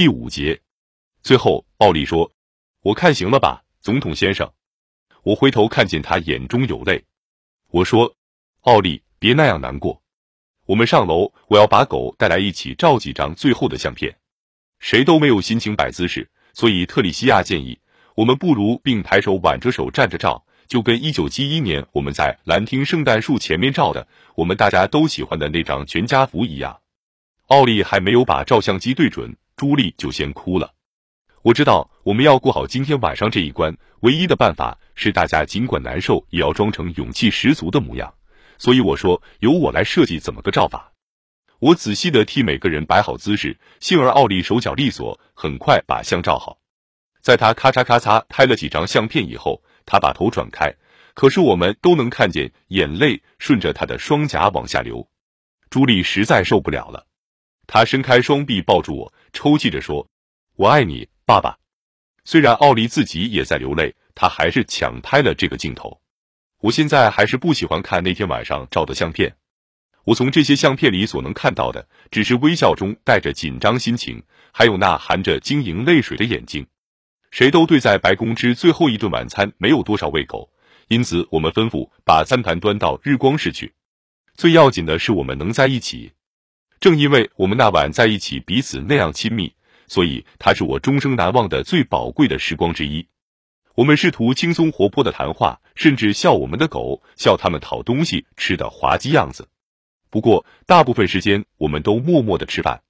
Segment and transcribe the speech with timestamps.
[0.00, 0.58] 第五节，
[1.22, 2.32] 最后奥利说
[2.80, 4.50] ：“我看行了吧，总统先生。”
[5.24, 7.04] 我回头看见他眼中有泪。
[7.68, 8.16] 我说
[8.64, 10.00] ：“奥利，别那样难过。
[10.64, 14.16] 我们上楼，我要把狗带来一起照几张最后的相片。
[14.78, 17.78] 谁都没有心情摆姿势，所以特里西亚建议
[18.14, 26.80] 我们不如并排手挽着手站着照，就跟一九七一年我们在兰亭圣诞树前面照的我们大家都喜欢的那张全家福一样。”
[27.48, 29.36] 奥利还没有把照相机对准。
[29.60, 30.72] 朱莉就先哭了。
[31.42, 38.10] 我知道我们要过好今天晚上这一关，唯一的办法是大家尽管难受，也要装成勇气十足的模样。
[38.56, 40.90] 所以我说，由我来设计怎么个照法。
[41.58, 46.56] 我仔细的替每个人摆好姿势，幸而奥利手脚利索，很快把相照好。
[47.20, 50.74] 在他咔嚓咔嚓拍了几张相片以后，他把头转开，
[51.12, 55.06] 可是我们都能看见眼泪顺着他的双颊往下流。
[55.68, 57.08] 朱莉实在受不了了。
[57.72, 60.08] 他伸开双臂抱住我，抽泣着说
[60.58, 61.56] ：“我爱你，爸爸。”
[62.26, 66.00] 虽然奥利自己也在流泪，他还是抢拍了这个镜头。
[66.62, 69.36] 我现在还是不喜欢看那天晚上照的相片。
[70.02, 76.66] 我从这些相片里所能看到的，只是微笑中带着紧张心情，还有那含着晶莹泪水的眼睛。
[77.30, 80.50] 谁都对在白宫之最后一顿晚餐没有多少胃口，
[80.88, 83.74] 因此我们吩咐把餐盘端到日光室去。
[84.34, 86.14] 最要紧的是，我们能在一起。
[86.80, 89.52] 正因为我们那晚在一起，彼此那样亲密，
[89.86, 93.06] 所以它是我终生难忘的最宝贵的时光之一。
[93.74, 99.48] 我们试图轻松活泼的谈话，甚至笑我们的狗，笑他们讨东西吃的滑稽样子。
[100.08, 102.82] 不过，大部分时间我们都默默的吃饭。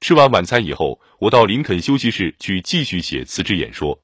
[0.00, 4.02] 吃完晚餐以后，我到林肯休息室去继续写辞职演说。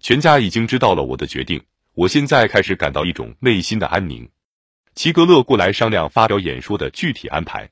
[0.00, 1.62] 全家已经知道了我的决定，
[1.94, 4.28] 我现在开始感到一种内心的安宁。
[4.94, 7.70] 齐格勒过来商量发表演说的具体安排。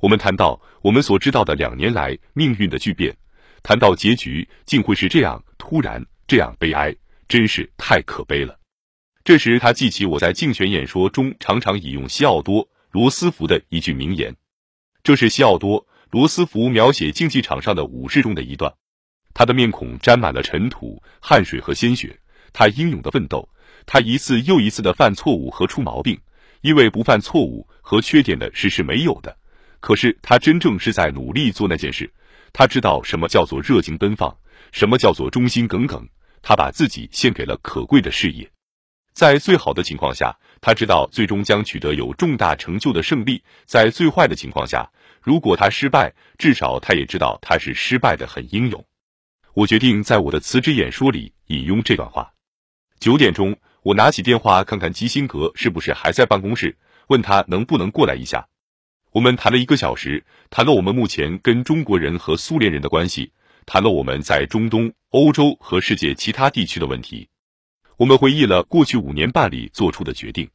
[0.00, 3.16] 我们谈到我们所知道的两年来命运的巨变，
[3.62, 6.94] 谈到结局竟会是这样突然，这样悲哀，
[7.28, 8.58] 真是太可悲了。
[9.24, 14.36] 这时他记起我在竞选演说中常常引用西奥多·罗斯福的一句名言，
[15.02, 18.72] 这是西奥多·罗斯福描写竞技场上的武士中的一段。
[19.34, 22.18] 他的面孔沾满了尘土、汗水和鲜血，
[22.52, 23.48] 他英勇的奋斗，
[23.84, 26.18] 他一次又一次的犯错误和出毛病，
[26.60, 29.36] 因为不犯错误和缺点的事是没有的。
[29.86, 32.12] 可是他真正是在努力做那件事，
[32.52, 34.36] 他知道什么叫做热情奔放，
[34.72, 36.04] 什么叫做忠心耿耿。
[36.42, 38.50] 他把自己献给了可贵的事业，
[39.12, 44.90] 在最好的情况下，他知道最终将取得有重大成就的胜利；在最坏的情况下，
[45.22, 48.84] 如果他失败，至少他也知道他是失败的很英勇。
[49.54, 52.28] 我决定在我的辞职演说里引用这段话。
[52.98, 56.76] 九点钟，我拿起电话看看基辛格是不是还在办公室，
[57.06, 58.44] 问他能不能过来一下。
[59.16, 63.32] 我们谈了一个小时，谈了我们目前跟中国人和苏联人的关系，
[63.64, 67.26] 谈了我们在中东、欧洲和世界其他地区的问题。
[67.96, 70.46] 我们回忆了过去五年半里做出的决定。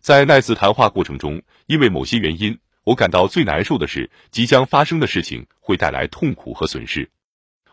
[0.00, 7.08] 在那次谈话过程中，因为某些原因，我感到最难受的是即将发生的事情会带来痛苦和损失。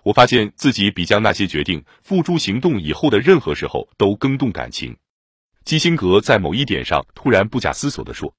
[0.03, 4.95] 我发现自己比将那些决定付诸行动以后的任何时候都更动感情。
[5.65, 8.31] 基辛格在某一点上突然不假思索地说。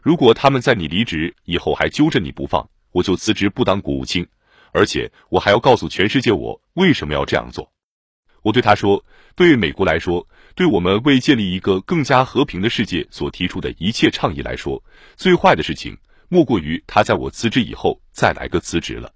[0.00, 4.26] 如果他们在你离职以后还揪着你不放，我就辞职不当国务卿，
[4.72, 7.72] 而且我还要告诉全世界我为什么要这样做。
[8.42, 9.04] 我对他说
[9.34, 14.82] ：“对美国来说，对我们为建立一个更加和平的世界所提出的一切倡议来说，
[15.16, 15.98] 最坏的事情
[16.28, 19.12] 莫过于他在我辞职以后再来个辞职了。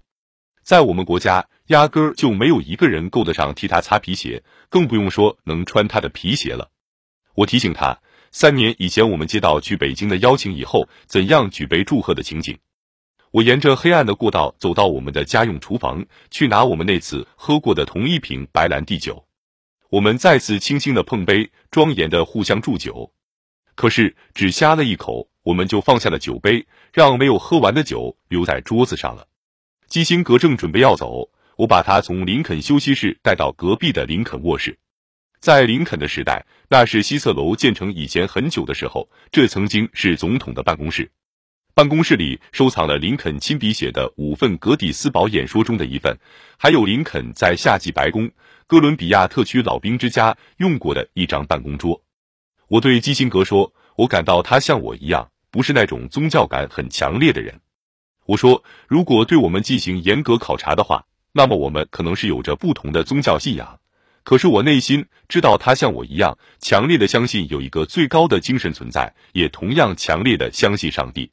[0.61, 6.69] 在我们国家，压根儿就没有一个人够得上替他擦皮鞋，更不用说能穿他的皮鞋了。”
[7.35, 7.99] 我提醒他。
[8.35, 12.57] 三年以前，我们接到去北京的邀请以后，怎样举杯祝贺的情景。
[13.29, 19.23] 我沿着黑暗的过道走到我们的家用厨房，去拿我们那次喝过的同一瓶白兰地酒。
[19.91, 23.13] 我们再次轻轻的碰杯，庄严的互相祝酒。
[23.75, 29.27] 可是只呷了一口，我们就放下了酒杯，让没有喝完的酒留在桌子上了。
[29.87, 34.79] 基辛格正准备要走，我把他从林肯休息室带到隔壁的林肯卧室。
[35.43, 41.11] 在林肯的时代，那是西侧楼建成以前很久的时候，这曾经是总统的办公室。
[41.73, 46.17] 办公室里收藏了林肯亲笔写的五份格底斯堡演说中的一份，
[46.57, 48.31] 还有林肯在夏季白宫
[48.67, 52.01] 哥伦比亚特区老兵之家用过的一张办公桌。
[52.69, 57.59] 我对基辛格说：“我感到他像我一样，不是那种宗教感很强烈的人。”
[58.27, 61.03] 我说：“如果对我们进行严格考察的话，
[61.33, 63.77] 那么我们可能是有着不同的宗教信仰。”
[64.23, 71.29] 可是我内心知道，他像我一样强烈的相信有一个最高的精神存在，也同样强烈的相信上帝。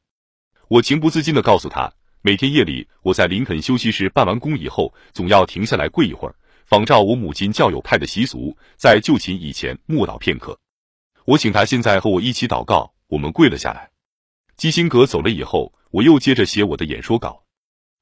[0.69, 1.93] 我情不自禁的告诉他，
[2.23, 6.35] 每天夜里，我在林肯休息室办完工以后，总要停下来跪一会儿，
[6.67, 10.59] 仿照我母亲教友派的习俗，在就寝以前默祷片刻。
[11.27, 13.89] 我请他现在和我一起祷告，我们跪了下来。
[14.57, 17.43] 基辛格走了以后，我又接着写我的演说稿。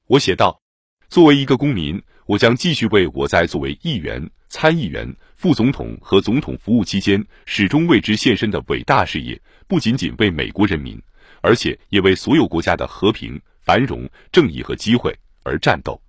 [0.06, 0.61] 我写道
[1.08, 11.00] ：“作为一个公民，我将继续为我在作为议员、参议员、副总统和总统服务期间始终为之献身的伟大事业，不仅仅为美国人民，
[11.40, 16.00] 而且也为所有国家的和平。”繁荣、正义和机会而战斗。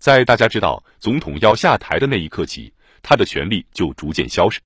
[0.00, 2.72] 在大家知道总统要下台的那一刻起，
[3.02, 4.58] 他的权力就逐渐消失。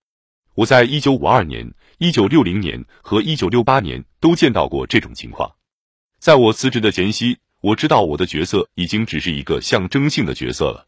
[0.54, 5.52] 我在一九五二年、一九六零年和一九六八年都见到过这种情况。
[6.18, 10.86] 在我辞职的前夕，我知道我的角色已经只是一个象征性的角色了，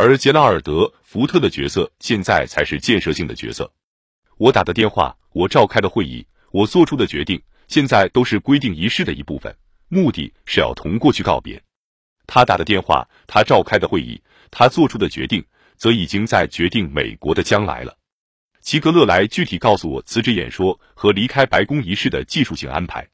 [0.00, 3.70] 而杰拉尔德·福特的角色现在才是建设性的角色。
[4.38, 7.38] 我打的电话，我召开的会议，我做出的决定，
[7.68, 9.54] 现在都是规定仪式的一部分。
[9.88, 11.62] 目的是要同过去告别。
[12.26, 14.18] 他打的电话，他召开的会议，
[14.50, 15.44] 他做出的决定，
[15.76, 17.94] 则已经在决定美国的将来了。
[18.62, 23.06] 齐格勒来具体告诉我辞职演说和离开白宫仪式的技术性安排。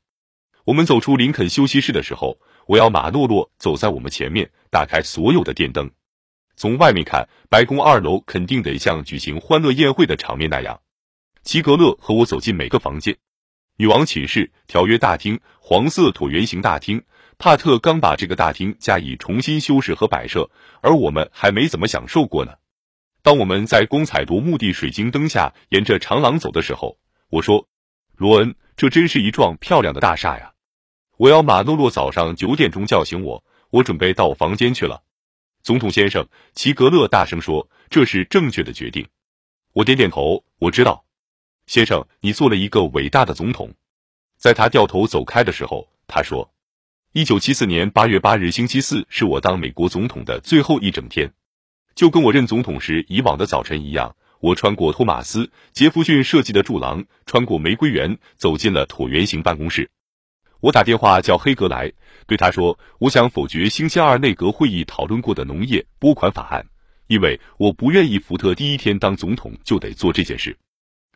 [0.64, 5.90] 我们走出林肯休息室的时候，我要马诺洛走在我们前面，打开所有的电灯。
[6.56, 10.80] 从外面看，白宫二楼肯定得像举行欢乐宴会的场面那样。
[11.42, 13.16] 齐格勒和我走进每个房间。
[13.76, 17.04] 女王寝室、条约大厅、黄色椭圆形大厅，
[17.36, 20.50] 帕特刚把这个大厅加以重新修饰和摆设，
[20.80, 22.54] 而我们还没怎么享受过呢。
[23.22, 26.96] 当我们在光彩夺目的水晶灯下沿着长廊走的时候，
[27.28, 27.68] 我说
[28.16, 30.52] ：“罗恩，这真是一幢漂亮的大厦呀！”
[31.18, 35.02] 我要马诺洛早上九点钟叫醒我，我准备到我房间去了。
[35.66, 39.08] 总统先生，齐格勒大声说：“这是正确的决定。”
[39.74, 41.04] 我点点头，我知道。
[41.66, 43.74] 先生，你做了一个伟大的总统。
[44.36, 46.54] 在他掉头走开的时候，他说
[47.12, 51.32] ：“一九七四年八月八日星期四是我当美国总统的最后一整天，
[51.96, 54.14] 就跟我任总统时以往的早晨一样。
[54.38, 59.90] 我穿过托马斯·杰弗逊设计的柱廊，穿过玫瑰园，走进了椭圆形办公室。
[60.66, 61.92] 我打电话叫黑格来，
[62.26, 66.66] 对他说：我想否决星期二内阁会议讨论过的农业拨款法案，
[67.06, 70.58] 因为我不愿意福特第一天当总统就得做这件事。”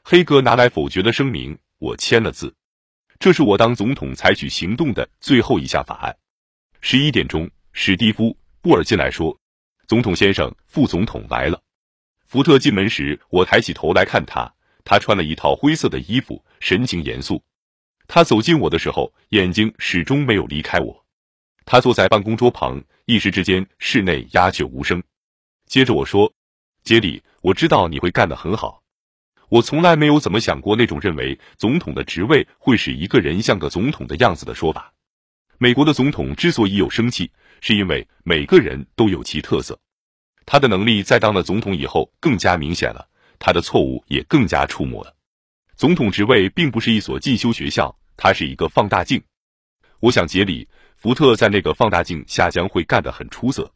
[0.05, 2.55] 黑格拿来否决的声明，我签了字。
[3.19, 6.17] 这是我当总统采取行动的最后一项法案。
[6.81, 8.27] 十一点钟，史蒂夫·
[8.63, 9.37] 布尔进来说
[9.89, 11.61] ：“总统先生，副总统来了。”
[12.25, 14.55] 福特进门时，我抬起头来看他，
[14.85, 17.43] 他穿了一套灰色的衣服，神情严肃。
[18.13, 21.07] 他走近我的时候，眼睛始终没有离开我。
[21.65, 25.01] 他坐在办公桌旁，一时之间，室内鸦雀无声。
[25.67, 26.33] 接着我说
[26.83, 28.83] ：“杰里，我知道你会干得很好。”
[29.49, 34.93] 我从来没有怎么想过那种认为总统的职位会使一个人像个总统的样子的说法。
[35.59, 37.31] 美国的总统之所以有生气，
[37.61, 39.79] 是因为每个人都有其特色。
[40.45, 43.09] 他的能力在当了总统以后更加明显了，
[43.39, 45.15] 他的错误也更加触目了。
[45.77, 49.19] 总统职位并不是一所进修学校，它是一个放大镜。
[50.01, 50.63] 我想杰里·
[50.95, 53.73] 福特在那个放大镜下将会干得很出色。